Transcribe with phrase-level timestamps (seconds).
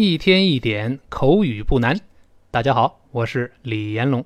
[0.00, 1.98] 一天一点口语不难。
[2.52, 4.24] 大家好，我是李延龙。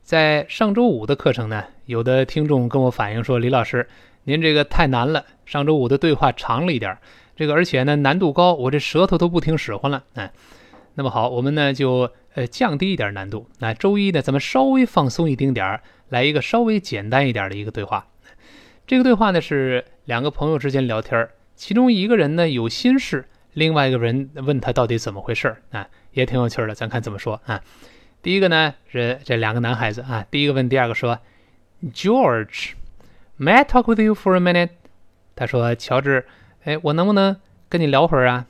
[0.00, 3.88] 在上周五的课程呢，有的听众跟我反映说：“李老师，
[4.22, 6.96] 您这个太难了，上周五的对话长了一点，
[7.34, 10.30] 这个而且呢难度高，我这舌头都不听使唤了。”哎，
[10.94, 13.48] 那么好，我们呢就呃降低一点难度。
[13.58, 18.06] 那周一呢，咱们稍微放松一丁点儿，来一个稍微简单一点的一个对话。
[18.86, 26.74] 这个对话呢是两个朋友之间聊天儿，其中一个人呢有心事，另外一个人问他到底怎么回事儿啊，也挺有趣的。
[26.74, 27.60] 咱看怎么说啊？
[28.22, 31.18] 第一个呢是这两个男孩子啊，第一个问第二个说
[31.92, 34.70] ：“George，May I talk with you for a minute？”
[35.34, 36.26] 他说：“乔治，
[36.64, 37.36] 哎，我能不能
[37.68, 38.46] 跟你聊会儿啊？”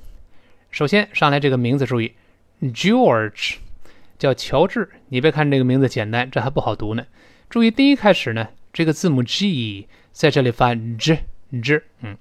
[0.70, 2.12] 首先上来这个名字注意
[2.62, 3.56] ，George
[4.18, 7.06] 叫乔治，你别看这个名字简单，这还不好读呢。
[7.48, 9.86] 注意第一开始呢，这个字母 G。
[10.12, 11.20] 在这里发 z
[11.62, 12.16] z，嗯，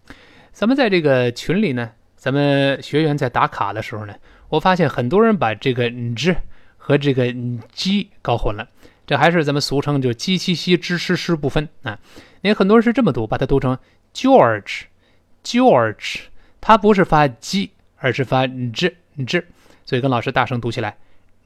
[0.54, 4.14] 咱们在这个群里呢，咱们学员在打卡的时候呢，
[4.50, 6.36] 我发现很多人把这个 z
[6.78, 7.34] 和这个
[7.72, 8.68] g 搞混了，
[9.08, 11.98] 这还是咱们俗称就鸡七西知吃诗不分啊。
[12.42, 13.80] 因为很多人是这么读，把它读成
[14.14, 16.20] George，George，
[16.60, 19.46] 它不是发 g，而是发 z z，
[19.86, 20.98] 所以跟老师大声读起来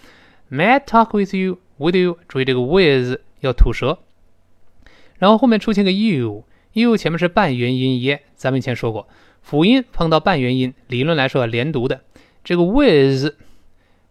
[0.49, 1.59] May I talk with you?
[1.77, 3.99] With you，注意这个 with 要吐舌，
[5.23, 9.07] 然后后面出现个 you，you 前面是半元音耶，咱们以前说过，
[9.41, 12.01] 辅音碰到半元音，理论来说连读的。
[12.43, 13.33] 这个 with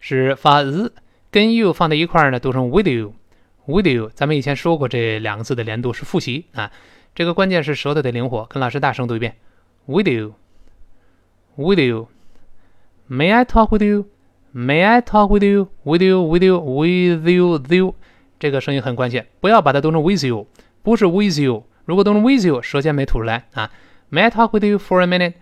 [0.00, 0.90] 是发 z，
[1.30, 4.10] 跟 you 放在一块呢，读成 with you，with you。
[4.14, 6.72] 咱们以前说过这两个字的连读是复习啊，
[7.14, 9.36] 这个关键是舌头得灵活，跟老师大声读一遍
[9.84, 15.68] ，with you，with you，May I talk with you？May I talk with you?
[15.82, 16.22] With you?
[16.22, 16.58] With you?
[16.58, 17.58] With you?
[17.58, 17.94] With you?
[18.38, 20.46] 这个声音很关键，不要把它读成 with you，
[20.82, 21.65] 不是 with you。
[21.84, 23.70] 如果都是 with you，舌尖没吐出来啊。
[24.10, 25.34] May I talk with you for a minute?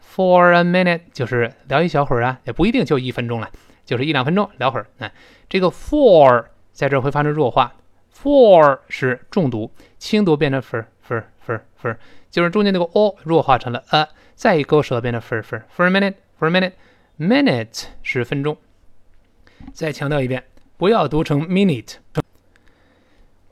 [0.00, 3.50] For a minute 就是聊一小会儿啊，也不一定就一分钟了，
[3.84, 4.86] 就是一两分钟聊会儿。
[4.98, 5.10] 啊，
[5.48, 7.74] 这个 for 在这会发生弱化
[8.14, 11.96] ，for 是重读，轻读变成 fer fer fer fer，
[12.30, 15.62] 就是中间那个 o 弱化成了 a，再一勾舌变成 fer fer。
[15.76, 16.72] For a minute, for a minute。
[17.20, 18.56] Minute 是分钟，
[19.72, 20.44] 再强调一遍，
[20.76, 21.94] 不要读成 minute。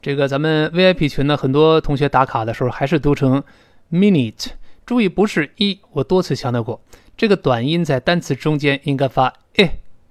[0.06, 3.42] 这个咱们 VIP 群呢，很多同学打卡的时候还是读成
[3.90, 4.50] minute。
[4.86, 6.80] 注意，不是一，我多次强调过，
[7.16, 9.68] 这个短音在单词中间应该发 e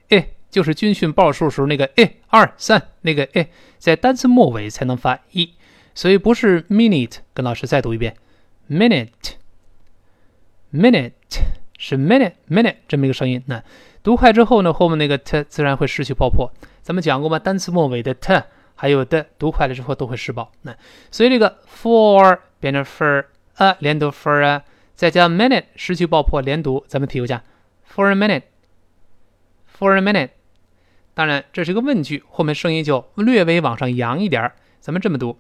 [0.09, 3.47] e，就是军训报数时候那个 e 二三那个 e，
[3.77, 5.51] 在单词末尾才能发一，
[5.93, 7.19] 所以不是 minute。
[7.33, 8.17] 跟老师再读一遍
[8.69, 11.13] ，minute，minute。
[11.77, 13.63] 是 minute minute 这么一个声音，那
[14.03, 16.51] 读快之后呢，后面那个 t 自然会失去爆破。
[16.81, 17.39] 咱们讲过吗？
[17.39, 18.43] 单词末尾的 t
[18.75, 20.51] 还有的读快了之后都会失爆。
[20.61, 20.75] 那
[21.09, 23.25] 所以这个 for 变成 for
[23.55, 24.63] a 连读 for a，
[24.93, 27.43] 再加 minute 失去爆破连读，咱们体会一下
[27.89, 28.43] for a minute
[29.77, 30.29] for a minute。
[31.13, 34.55] 当然这是个问句，后面声音就略微往上扬一点儿。
[34.81, 35.39] 咱们这么读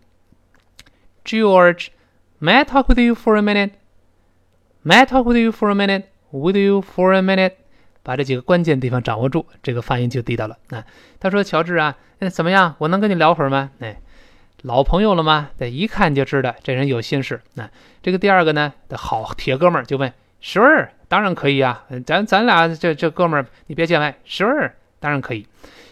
[1.25, 6.57] ：George，may I talk with you for a minute？May I talk with you for a minute？With
[6.57, 7.55] you for a minute，
[8.05, 10.55] 把这几个关键地方掌握住，这个发音就地道了。
[10.69, 10.85] 啊，
[11.19, 12.75] 他说：“乔治啊，那怎么样？
[12.77, 13.99] 我能跟你聊会儿吗？”哎，
[14.61, 15.49] 老朋友了吗？
[15.57, 17.41] 对，一看就知道这人有心事。
[17.55, 17.67] 那
[18.03, 21.83] 这个第二个呢，的好铁哥们儿就问：“Sure，当然可以啊。
[22.05, 24.15] 咱咱俩这这哥们儿，你别见外。
[24.27, 25.47] Sure，当然可以。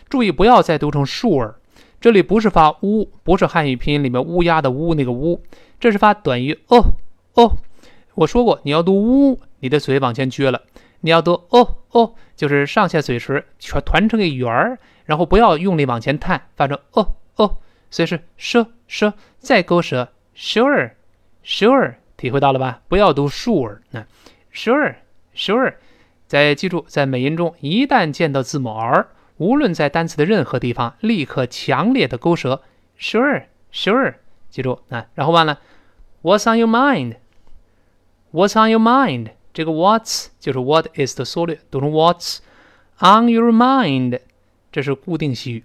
[0.08, 1.56] 注意不要再读成 sure，
[2.00, 5.42] 这里不是发乌，不是汉语拼音里面乌鸦的乌那个乌，
[5.80, 6.94] 这是发短于哦
[7.34, 7.58] 哦。
[8.14, 10.62] 我说过，你要读乌。”你的嘴往前撅了，
[11.04, 17.58] 你要读哦哦，就是上下嘴唇全团成个圆儿，然后不要用力往前探，发出哦哦，
[17.92, 20.92] 所以是 sh sh，再勾舌 sure
[21.44, 22.82] sure，体会到了吧？
[22.88, 24.06] 不要读 sure，那
[24.54, 25.74] sure，sure。
[26.26, 29.08] 再记住，在美音中，一旦见到字母 r，
[29.38, 32.64] 无论在单词的任何地方，立刻强烈的勾舌。
[32.98, 34.16] Sure，sure，
[34.50, 35.08] 记住啊。
[35.16, 35.60] 然后完了
[36.22, 39.32] ，What's on your mind？What's on your mind？
[39.54, 42.40] 这个 What's 就是 What is 的缩略，读成 What's
[43.00, 44.20] on your mind？
[44.72, 45.64] 这是固定习语。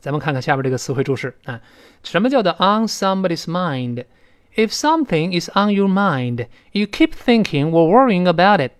[0.00, 1.60] 咱们看看下边这个词汇注释啊，
[2.02, 8.72] 什么叫做 on somebody's mind？If something is on your mind, you keep thinking or worrying about it.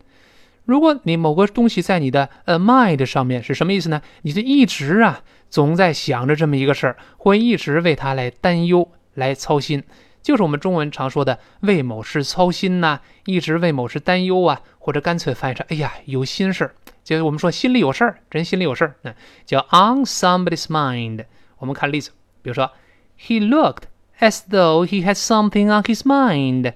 [0.64, 4.02] 如果你某个东西在你的呃 mind 上面是什么意思呢？
[4.22, 9.84] 你就一直啊总在想着这么一个事儿，会一直为它来担忧、来操心，
[10.22, 16.74] 就是我们中文常说的为某事操心呐，一直为某事担忧啊，或者干脆翻译成哎呀有心事儿，
[17.04, 19.14] 就是我们说心里有事儿，人心里有事儿，那
[19.44, 21.24] 叫 on somebody's mind。
[21.58, 22.10] 我们看例子，
[22.40, 22.70] 比如说
[23.18, 23.82] He looked
[24.20, 26.72] as though he had something on his mind。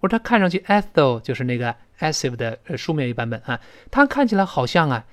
[0.00, 1.74] 我说他看上去 as though 就是那个。
[2.00, 3.60] passive 的呃书面语版本啊，
[3.90, 5.04] 他看起来好像啊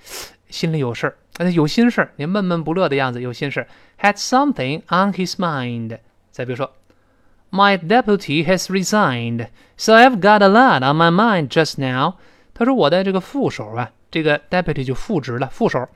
[0.49, 1.05] 心里有事
[1.37, 3.67] 儿，有心事儿，你闷闷不乐的样子，有心事儿
[3.99, 5.99] ，had something on his mind。
[6.31, 6.73] 再比如说
[7.51, 9.47] ，My deputy has resigned,
[9.77, 12.15] so I've got a lot on my mind just now。
[12.53, 15.87] 他说我的这个副手啊，这个 deputy 就副职了，副手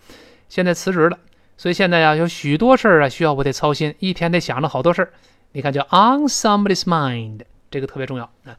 [0.50, 1.18] 现在辞职了，
[1.57, 5.13] 所以现在呀有许多事儿啊需要我得操心，一天得想着好多事儿。
[5.53, 8.57] 你看叫 on somebody's mind，这个特别重要啊，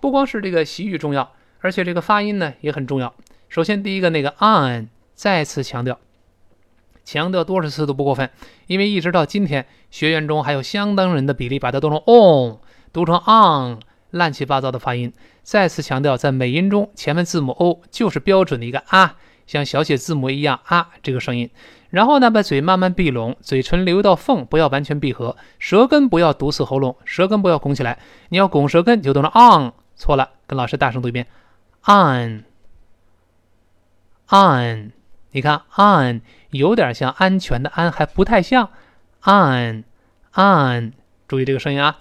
[0.00, 1.32] 不光是这个习语重要。
[1.64, 3.14] 而且这个发音呢也很重要。
[3.48, 5.96] 首先，第一个那个 on 再次强调，
[7.04, 8.30] 强调多少次都不过分。
[8.66, 12.58] 因为一直到今天，学员中还有相当人的比例把它读成 on，
[12.92, 13.78] 读成 on，
[14.10, 15.12] 乱七八糟的发音。
[15.42, 19.16] 再次强调，在美音中，前面字母 o 就是标准的一个啊，
[19.46, 21.50] 像小写字母一样啊这个声音。
[21.90, 27.98] 然后呢，把嘴慢慢闭拢，嘴唇留一道缝，不要完全闭合，舌根不要堵死喉咙，舌根不要拱起来。
[28.30, 31.26] 你要拱舌根，就读成 on，错了，跟老师大声读一遍。
[31.84, 32.44] on
[34.30, 34.92] on，
[35.32, 36.20] 你看 on
[36.50, 38.70] 有点像安全的安，还不太像
[39.24, 39.84] on
[40.34, 40.92] on。
[41.26, 41.98] 注意这个声音啊。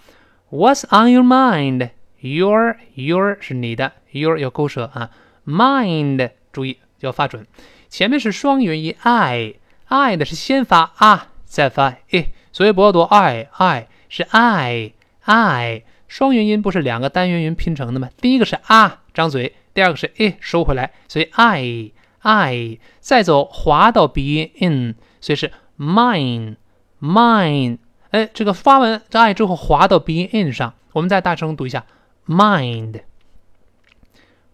[0.50, 1.90] What's on your mind?
[2.20, 5.10] Your your 是你的，your 要勾舌啊。
[5.46, 7.48] Mind 注意要发准，
[7.90, 9.56] 前面是双元音 i
[9.86, 14.94] i 的是先发啊，再发 i，所以不要读 i i 是 i
[15.24, 18.10] i 双元音不是两个单元音拼成的吗？
[18.18, 19.56] 第一个是啊，张嘴。
[19.74, 26.58] 第二个是 i 收回来，所以 i i 再走滑到鼻音 in，所以是 mine
[27.02, 27.78] mine。
[28.12, 31.86] 哎，这个发完 i 之后滑到鼻音 in 上，我们再大声读一下
[32.28, 33.02] mind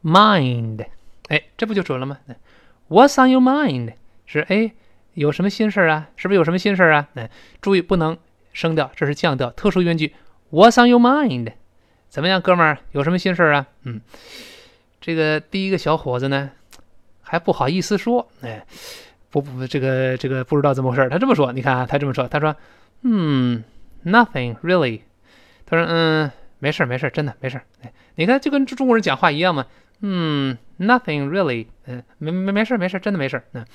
[0.04, 0.86] mind。
[1.28, 2.20] 哎，这不就准了吗
[2.90, 3.96] ？What's on your mind？
[4.26, 4.74] 是哎，
[5.14, 6.10] 有什么心事啊？
[6.16, 7.10] 是不是有什么心事啊？
[7.16, 7.30] 哎，
[7.60, 8.18] 注意不能
[8.54, 10.16] 升调，这是降调，特殊语句。
[10.52, 11.52] What's on your mind？
[12.08, 13.68] 怎么样，哥们儿，有什么心事啊？
[13.84, 14.00] 嗯。
[15.02, 16.52] 这个第一个小伙子呢，
[17.28, 18.66] 还不好意思说，哎，
[19.30, 22.56] 不不，这个这个不知道怎么回事他这么说，你看啊，他这么说，他说，
[23.04, 23.64] 嗯
[24.06, 25.02] ，nothing really，
[25.66, 29.66] 他说，嗯，没事没事真的没事哎，你看就跟中国人讲话一样嘛，
[30.02, 33.66] 嗯，nothing really，嗯，没没没事没事真的没事嗯，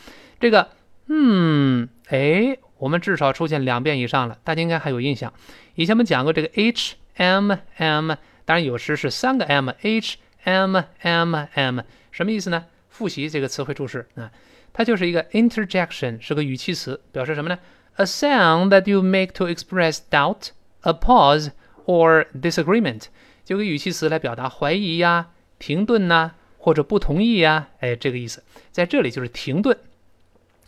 [0.41, 0.69] 这个，
[1.09, 5.33] 嗯，哎，我们至少出现两遍以上了，大家应该还有印象。
[5.75, 10.17] 以前我们讲过这个 h m m，当然有时是三个 m，h。
[10.45, 11.81] m m m
[12.11, 12.65] 什么意思呢？
[12.93, 14.31] 复习这个词汇注释啊，
[14.73, 17.59] 它就是一个 interjection，是个语气词，表示什么呢
[17.97, 20.51] ？A sound that you make to express doubt,
[20.83, 21.51] a pause
[21.87, 23.05] or disagreement，
[23.45, 29.77] 就个语气词来表达怀疑呀、停顿呐，或者不同意呀，哎，这个意思，在这里就是停顿，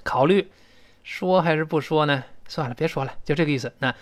[0.03, 0.51] 考虑
[1.03, 2.25] 说还是不说呢？
[2.49, 3.73] 算了，别说了，就这个意思。
[3.79, 3.95] 那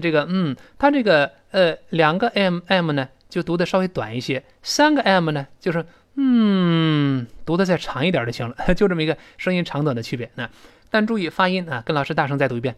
[0.00, 3.08] 这个嗯，它这个呃两个 m m 呢？
[3.28, 5.86] 就读的稍微短一些，三个 m 呢，就是
[6.22, 10.30] 嗯，读的再长一点就行了， 就这么一个声音长短的区别。
[10.34, 10.50] 那
[10.90, 12.76] 但注意发音啊，跟老师大声再读一遍，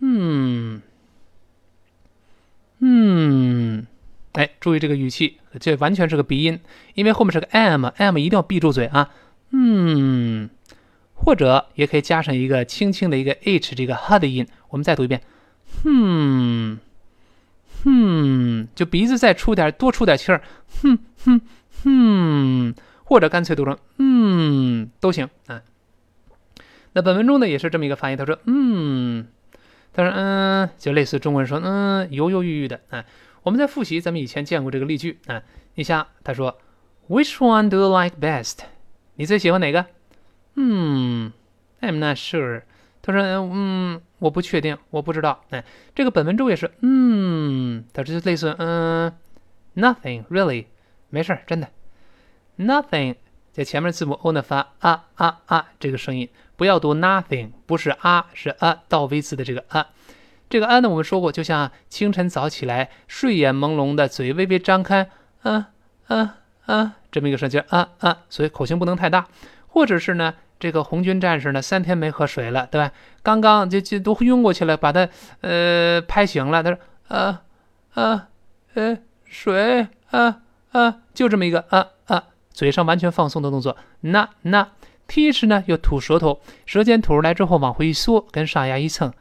[0.00, 0.80] 嗯
[2.78, 3.86] 嗯，
[4.32, 6.60] 哎，注意这个语气，这完全是个鼻音，
[6.94, 9.10] 因为后面是个 m，m 一定要闭住嘴啊，
[9.50, 10.48] 嗯，
[11.12, 15.20] 或者也可以加上一个轻轻的一个 h 这个 h 的音，我们再读一遍，
[15.84, 16.78] 嗯。
[17.84, 20.42] 哼，就鼻子再出点，多出点气儿，
[20.82, 21.40] 哼哼
[21.84, 25.62] 哼，或者干脆读成嗯都行啊。
[26.92, 29.26] 那本文中呢也是这么一个发音，他说嗯，
[29.92, 33.04] 他说嗯，就类似中文说嗯犹犹豫豫的啊。
[33.42, 35.42] 我们在复习咱们以前见过这个例句啊，
[35.74, 36.58] 你像他说
[37.08, 38.58] Which one do you like best？
[39.14, 39.86] 你最喜欢哪个？
[40.56, 41.32] 嗯
[41.80, 42.62] ，I'm not sure。
[43.02, 44.00] 他说嗯。
[44.20, 45.44] 我不确定，我不知道。
[45.50, 49.12] 哎，这个本文中也是，嗯，它这类似，嗯
[49.76, 50.64] nothing really，
[51.10, 51.68] 没事儿，真的
[52.58, 53.16] ，nothing
[53.52, 59.88] 在前面字母 o 呢发啊啊啊这个声音，不要读 nothing，不是啊，是啊倒 v 字的这个啊。
[60.50, 65.10] 这个啊呢，我们说过，就像清晨早起来，睡眼朦胧的，嘴微微张开，
[65.42, 65.70] 啊
[66.06, 69.26] 啊啊，这么一个声劲啊啊，所以口型不能太大。
[69.66, 72.92] 或者是呢，这个红军战士呢，三天没喝水了，对吧？
[73.22, 75.08] 刚刚就就都晕过去了，把他
[75.42, 77.42] 呃拍醒了，他说啊
[77.92, 78.28] 啊
[78.74, 80.40] 呃水啊
[80.72, 83.76] 啊，就这么一个啊啊，嘴上完全放松的动作。
[84.00, 84.72] 那那
[85.08, 89.12] teach 呢，又吐舌头，舌尖吐出来之后往回一缩，跟上牙一蹭。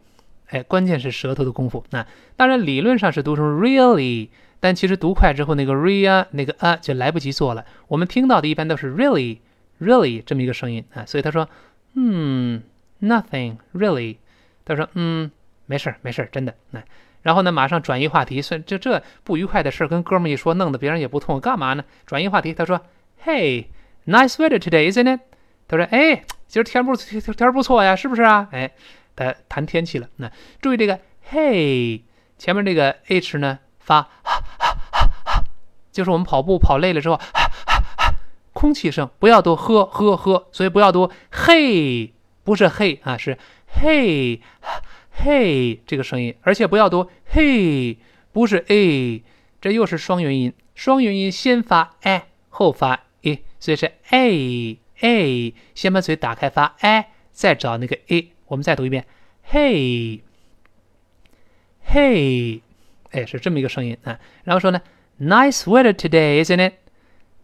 [0.46, 1.84] 哎，关键是舌头的功夫。
[1.90, 4.28] 那当然理论上是读成 really，
[4.60, 7.64] 但其实读快之后，那个 ria 那个啊就来不及做了。
[7.88, 9.38] 我们听到的一般都是 really
[9.80, 11.04] really 这么一个声音啊。
[11.06, 11.48] 所以他说，
[11.94, 12.62] 嗯
[13.00, 14.16] ，nothing really。
[14.64, 15.30] 他说，嗯，
[15.66, 16.54] 没事儿没事儿，真的。
[16.70, 16.82] 那。
[17.22, 21.84] 然后呢，马上转移话题，所以就这不愉快的事儿跟哥们一说，弄得别人也不痛，干嘛呢？
[22.06, 22.80] 转移话题，他说
[23.24, 25.20] ：“Hey，nice weather today, isn't it？”
[25.66, 28.70] 他说：“哎，今儿天不天天不错呀，是不是啊？”哎，
[29.16, 30.08] 他谈天气了。
[30.16, 30.30] 那
[30.62, 32.02] 注意这个 “Hey”
[32.38, 34.08] 前面这个 h 呢发，
[35.90, 37.20] 就是我们跑步跑累了之后，
[38.58, 42.12] 空气声，不要读呵呵呵，所以不要读嘿
[42.42, 43.38] 不是嘿啊，是
[43.68, 44.40] 嘿。
[45.12, 47.98] 嘿，这个声音，而且不要读嘿，
[48.32, 49.22] 不是 a，
[49.60, 50.52] 这又是双元音。
[50.74, 58.32] 双元音先发 a，后发 a，所以是 a a，先把嘴打开发 a，再找那个 a。
[58.46, 59.06] 我们再读一遍，
[59.44, 60.20] 嘿，
[61.82, 62.60] 嘿，
[63.12, 64.18] 哎，是这么一个声音啊。
[64.42, 64.80] 然后说呢
[65.20, 66.74] ，nice weather today, isn't it?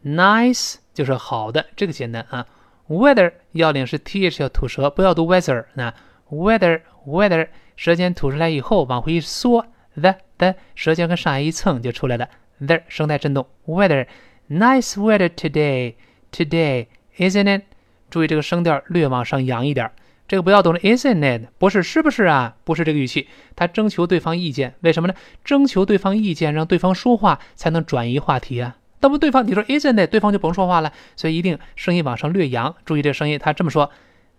[0.04, 2.46] Nice 就是好的，这个简单啊。
[2.88, 5.66] weather 要领是 th 要吐舌，不要读 weather。
[5.74, 5.92] 那
[6.30, 7.48] weather weather。
[7.76, 9.66] 舌尖吐出来以后，往回一缩
[10.00, 12.28] ，the the，舌尖跟上牙一蹭就出来了
[12.64, 13.48] ，the 声带震动。
[13.66, 17.64] Weather，nice weather today，today，isn't it？
[18.10, 19.90] 注意这个声调略往上扬一点，
[20.28, 21.48] 这个不要读了，isn't it？
[21.58, 22.54] 不是，是不是啊？
[22.62, 25.14] 不是这个语气，他征求对方意见，为什么呢？
[25.44, 28.76] 征求对方意见，让对方说话才能转移话题啊。
[29.04, 30.10] 那不对方你说 isn't it？
[30.10, 32.74] 对方就甭说话了，所以一定声音往上略扬。
[32.86, 33.90] 注意这声音，他这么说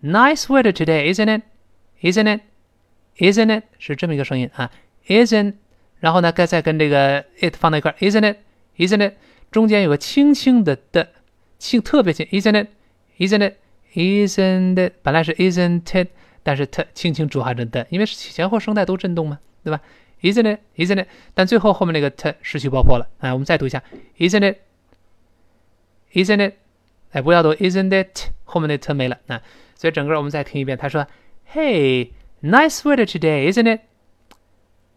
[0.01, 4.71] ：nice weather today，isn't it？isn't it？Isn't it 是这么一个声音啊
[5.05, 5.53] ？Isn't，
[5.99, 9.13] 然后呢，该再跟这个 it 放在一块，Isn't it？Isn't it？
[9.51, 11.09] 中间有个轻轻的的，
[11.59, 14.93] 轻特别轻，Isn't it？Isn't it？Isn't it？
[15.03, 16.07] 本来是 Isn't it，
[16.41, 19.79] 但是它轻轻浊化着的，因为前后声带都震动嘛，对吧
[20.25, 21.07] ？Isn't it？Isn't it？
[21.33, 23.31] 但最后后面那个 t 失去爆破了啊！
[23.31, 23.83] 我们再读一下
[24.17, 24.55] ，Isn't
[26.13, 26.53] it？Isn't it？
[27.11, 28.31] 哎，不要读 Isn't it？
[28.43, 29.41] 后面那 t 没了啊！
[29.75, 31.05] 所以整个我们再听一遍，他说
[31.53, 32.09] ：“Hey。”
[32.43, 33.81] Nice weather today, isn't it？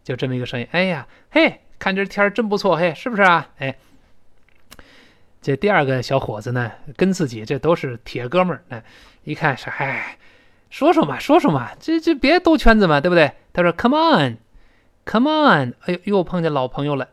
[0.04, 0.68] 就这么一个声音。
[0.70, 3.48] 哎呀，嘿，看这天儿真不错，嘿，是不是啊？
[3.58, 3.74] 哎，
[5.40, 8.62] 这第二个小伙子呢，跟自己这都是铁哥们儿。
[8.68, 8.84] 哎，
[9.24, 10.18] 一看是，哎，
[10.68, 13.32] 说说嘛，说说嘛，这这别兜圈子嘛，对不对？
[13.54, 14.36] 他说，Come on
[15.10, 17.08] Come on，哎呦，又碰见老朋友了。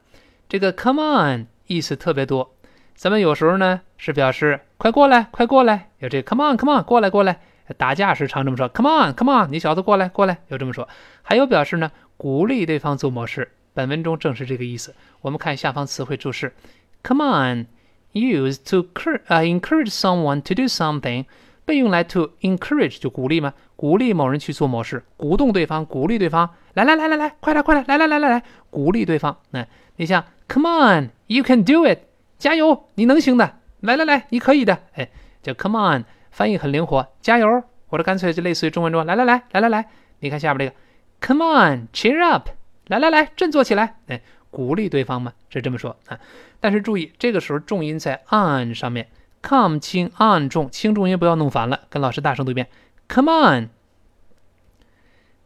[0.50, 2.54] 这个 Come on 意思特别多。
[2.94, 7.40] 咱们有时候呢是表示快过来，快过来，有这 Come on，Come on，过来，过来。
[7.78, 10.90] 打架时常这么说，Come on，Come on，你小子过来，过来，就这么说。
[11.22, 13.50] 还有表示呢，鼓励对方做某事。
[13.74, 14.94] 本文中正是这个意思。
[15.22, 16.54] 我们看下方词汇注释
[17.02, 18.88] ，Come on，used to
[19.30, 21.26] encourage someone to do something，
[21.66, 23.54] 被用来 to encourage 就鼓励吗？
[23.76, 29.38] 鼓励某人去做某事，鼓动对方，鼓励对方，来来来来来，快来快来，来来来来来，鼓励对方。
[29.50, 32.00] 那你像，Come on，you can do it，
[32.38, 34.80] 加油，你能行的，来来来，你可以的。
[34.94, 35.10] 哎，
[35.42, 36.06] 叫 Come on。
[36.32, 39.86] 翻译很灵活，加油，或者干脆就类似于中文中，来来来来来来，
[40.20, 42.50] 你看下边这个，Come on，cheer up，
[42.88, 46.20] 来来来，振作起来，哎，鼓励对方嘛，是这么说啊。
[46.60, 49.08] 但是注意，这个时候重音在 on 上面
[49.48, 51.82] ，come 轻，on 重，轻重音不要弄反了。
[51.90, 52.68] 跟老师大声读一遍
[53.08, 53.32] ，Come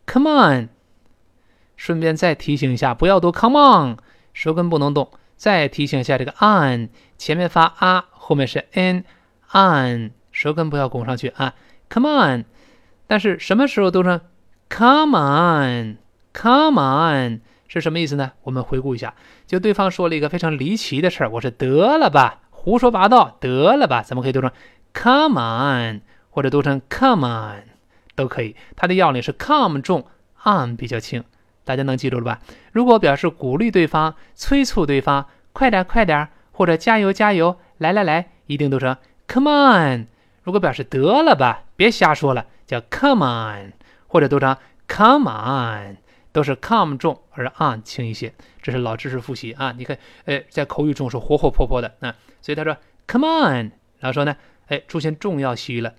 [0.05, 0.69] on，Come on。
[1.75, 3.97] 顺便再提醒一下，不要读 Come on，
[4.33, 5.11] 舌根不能动。
[5.35, 10.11] 再提醒一下，这个 on 前面发啊，后面是 n，on。
[10.31, 11.55] 舌根不要拱上去啊
[11.89, 12.45] ！Come on，
[13.07, 14.21] 但是什么时候都是
[14.69, 18.33] come on，come on 是什么意思呢？
[18.43, 19.15] 我们回顾一下，
[19.47, 24.51] 就对方说了一个非常离奇的事儿，我说得了吧，胡说八道，得了吧，咱们可以读成
[24.93, 27.63] come on，或者读成 come on
[28.15, 28.53] 都可以。
[28.75, 30.05] 它的要领是 come 重
[30.43, 31.23] ，on 比较轻，
[31.63, 32.41] 大家能记住了吧？
[32.73, 40.07] 如果表示鼓励对方、催促对方，快点快点，或者加油加油，来来来，一定读成 come on。
[40.43, 43.71] 如果表示得了吧，别瞎说了，叫 come on，
[44.07, 45.95] 或者读成 come on，
[46.33, 48.33] 都是 come 重而 on 轻一些。
[48.61, 49.73] 这是老知识复习啊！
[49.77, 52.13] 你看，哎，在口语中是活活泼泼的啊。
[52.41, 52.77] 所以他说
[53.07, 54.35] come on，然后说呢，
[54.67, 55.93] 哎，出现重要习语了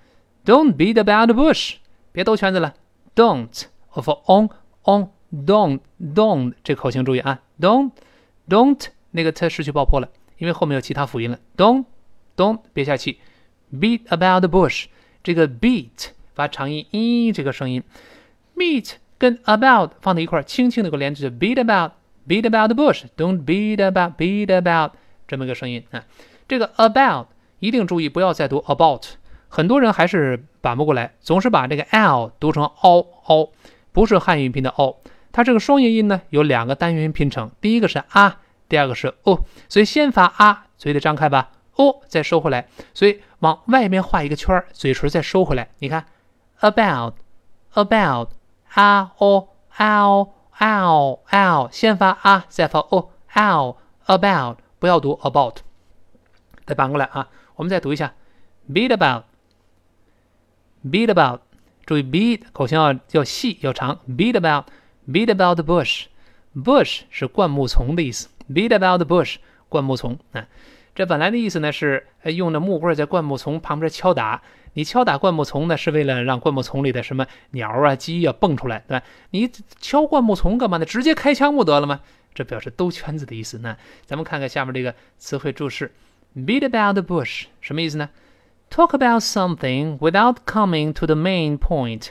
[0.44, 1.74] ，don't beat about the bush，
[2.12, 2.74] 别兜圈子了
[3.14, 4.48] ，don't of on
[4.84, 7.92] on don't don't 这口型注意啊，don't
[8.48, 11.84] don't 那个它失去爆破了，因为后面有其他辅音了，don't
[12.36, 13.18] don't 别下气。
[13.72, 14.86] Beat about the bush，
[15.22, 17.84] 这个 beat 发长音 e 这个声音
[18.56, 24.94] ，beat 跟 about 放在一块儿，轻轻的给我连着，beat about，beat about the bush，don't beat about，beat about
[25.30, 26.04] 这么一个声音啊。
[26.48, 27.28] 这个 about
[27.60, 29.04] 一定注意不要再读 about，
[29.48, 33.52] 很多人还是反不过来，总是把这个 l 读成 o o，
[33.92, 34.96] 不是汉语拼的 o，
[35.30, 41.52] 它这个双元音呢有两个单元音拼成，第一个是啊，第二个是 o，所以先发啊，嘴得张开吧。
[41.76, 45.70] ，o，再收回来，所以往外面画一个圈，嘴唇再收回来。
[45.78, 46.04] 你看
[46.60, 48.28] ，about，about，
[48.74, 55.58] 啊哦，ow ow ow，先发啊，再发哦，ow，about，不要读 about。
[56.66, 58.14] 再反过来啊，我们再读一下
[58.68, 59.22] ，beat about，beat
[61.06, 61.40] about，
[61.86, 69.36] 注意 beat 口型要要细要长，beat about，beat about the bush，bush 是灌木丛的意思，beat about the bush，
[69.68, 70.46] 灌木丛啊。
[70.94, 74.42] 这本来的意思呢是，用的木棍在灌木丛旁边敲打。
[74.74, 79.04] 你敲打灌木丛呢，是为了让灌木丛里的什么鸟啊、鸡啊蹦出来，对吧？
[79.30, 79.50] 你
[79.80, 80.84] 敲灌木丛干嘛呢？
[80.84, 82.00] 直接开枪不得了吗？
[82.34, 83.58] 这表示兜圈子的意思。
[83.58, 85.92] 那咱们看看下面这个词汇注释
[86.36, 88.10] ：beat about the bush，什么意思呢
[88.70, 92.08] ？talk about something without coming to the main point，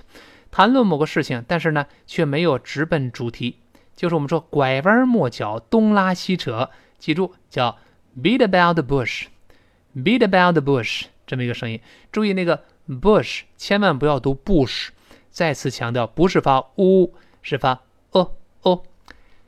[0.51, 3.58] 谈论某个事情，但是呢却没有直奔主题，
[3.95, 6.69] 就是我们说拐弯抹角、东拉西扯。
[6.97, 7.77] 记住，叫。
[8.19, 9.27] Beat about the bush,
[9.95, 11.79] beat about the bush，这么一个声音。
[12.12, 14.89] 注意那个 bush，千万不要读 bush。
[15.29, 18.38] 再次强调，不是发 u，是发 o o。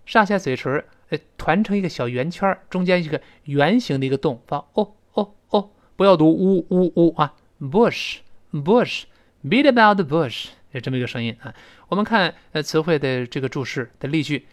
[0.06, 5.70] 上下嘴唇呃团成一个小圆圈，中间一个圆形的一个洞，发哦哦哦。
[5.96, 8.18] 不要读呜呜呜啊，bush
[8.52, 9.04] bush
[9.44, 11.54] beat about the bush，是这么一个声音啊。
[11.90, 14.48] 我们看呃词汇的这个注释的例句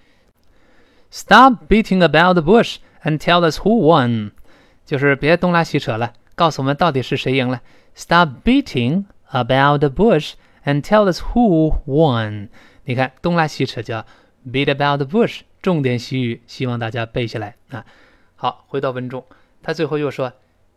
[1.11, 2.77] ：Stop beating about the bush。
[3.05, 4.33] And tell us who won，
[4.85, 7.63] 就是别东拉西扯了，告诉我们到底是谁赢了。
[7.95, 10.33] Stop beating about the bush
[10.65, 12.49] and tell us who won。
[12.87, 14.05] 你看东拉西扯叫
[14.51, 17.85] beat about the bush，重点习语，希望大家背下来啊。
[18.37, 19.25] 好，回到文中，
[19.63, 20.33] 他最后又说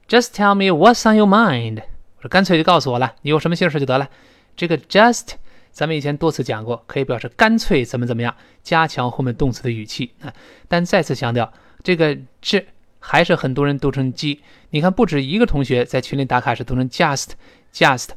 [0.08, 1.84] ，Just tell me what's on your mind。
[2.18, 4.10] 我说干脆就告诉我了，你有什么心事就得了。
[4.56, 5.34] 这个 just，
[5.72, 10.34] 咱们以前多次讲过，可以表示干脆怎么怎么样，加强后面动词的语气啊。
[10.68, 11.52] 但再次强调。
[11.84, 12.64] 这个这
[13.00, 18.10] 还是很多人读成 G，你看不止一个同学在群里打卡时读成 just，just，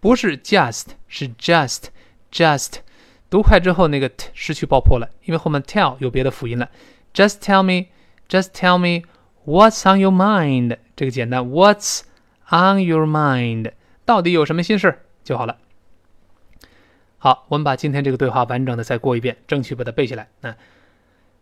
[0.00, 2.72] 不是 just，是 just，just，
[3.34, 6.70] 读快之后那个 t 失去爆破了，因为后面 tell 有别的辅音了。
[7.12, 9.08] Just tell me，just tell me
[9.44, 12.02] what's on your mind，这个简单，what's
[12.48, 13.72] on your mind，
[14.04, 15.58] 到底有什么心事就好了。
[17.18, 20.28] 好，我们把今天这个对话完整的再过一遍，争取把它背下来。
[20.40, 20.54] 那。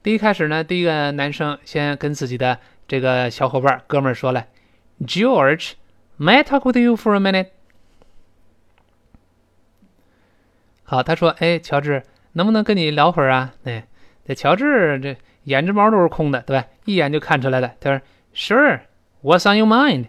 [0.02, 4.46] 第一开始呢，第一个男生先跟自己的这个小伙伴哥们儿说了
[5.04, 7.48] ：“George，may I talk with you for a minute？”
[10.84, 13.86] 好，他说：“哎，乔治，能不能跟你聊会儿啊？”哎，
[14.26, 16.66] 这乔治这眼睫毛都是空的，对吧？
[16.84, 17.74] 一眼就看出来了。
[17.80, 18.00] 他说
[18.34, 20.06] ：“Sure，what's on your mind？”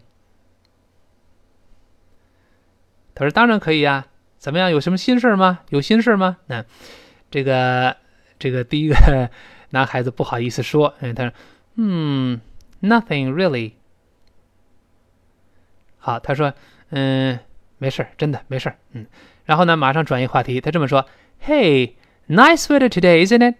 [3.15, 4.07] 他说：“当然可以呀，
[4.37, 4.71] 怎么样？
[4.71, 5.59] 有什么心事吗？
[5.69, 6.65] 有心事吗？”那
[7.29, 7.95] 这个
[8.39, 9.29] 这个第一个。
[9.73, 11.33] 男孩子不好意思说，嗯，他说，
[11.77, 12.39] 嗯
[12.83, 13.71] ，nothing really。
[15.97, 16.53] 好，他说，
[16.91, 17.39] 嗯，
[17.83, 19.05] 没事儿真的没事儿嗯。
[19.43, 21.05] 然后呢，马上转移话题，他这么说
[21.45, 23.55] ，Hey，nice weather today，isn't it？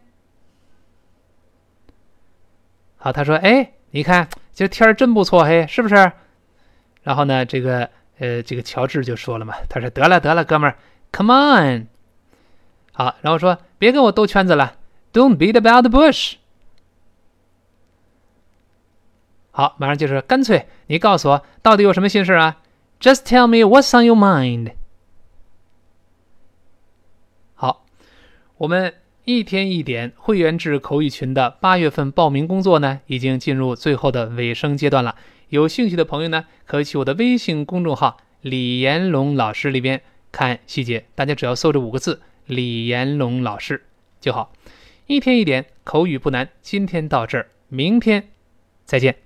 [2.95, 6.13] 好，他说，哎，你看，今天儿真不错，嘿，是不是？
[7.01, 10.77] 然后呢，这个，呃，这个乔治就说了嘛，他说，得了得了，哥们儿
[11.11, 11.87] ，come on。
[12.93, 14.77] 好，然后说，别跟我兜圈子了。
[15.11, 16.35] Don't beat about the bush。
[19.51, 22.61] 好，马上就是干脆，你告诉我到底有什么心事啊
[23.03, 24.71] just tell me what's on your mind.
[27.53, 27.85] 好
[28.57, 28.93] 我们
[29.25, 35.15] 一天一点会员制口语群的八月份报名工作呢已经进入最后的尾声阶段了。
[35.49, 41.05] 有兴趣的朋友呢可以去我的微信公众号李延龙老师里边看细节。
[41.13, 43.83] 大家只要搜这五个字李延龙老师
[44.21, 44.53] 就好。
[45.07, 48.29] 一天一点口语不难今天到这儿明天
[48.85, 49.17] 再见。